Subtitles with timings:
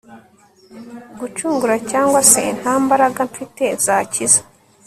[1.19, 4.39] gucungura cyangwa se nta mbaraga mfite zakiza